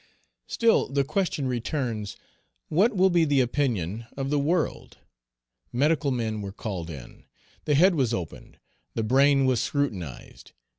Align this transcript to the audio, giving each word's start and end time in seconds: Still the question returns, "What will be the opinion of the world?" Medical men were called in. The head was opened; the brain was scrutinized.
Still 0.47 0.87
the 0.89 1.03
question 1.03 1.47
returns, 1.47 2.17
"What 2.69 2.95
will 2.95 3.11
be 3.11 3.23
the 3.23 3.39
opinion 3.39 4.07
of 4.17 4.31
the 4.31 4.39
world?" 4.39 4.97
Medical 5.71 6.09
men 6.09 6.41
were 6.41 6.51
called 6.51 6.89
in. 6.89 7.25
The 7.65 7.75
head 7.75 7.93
was 7.93 8.11
opened; 8.11 8.57
the 8.95 9.03
brain 9.03 9.45
was 9.45 9.61
scrutinized. 9.61 10.53